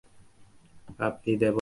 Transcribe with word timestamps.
আপনি 0.99 1.31
দেবতা 1.31 1.39
নন। 1.39 1.49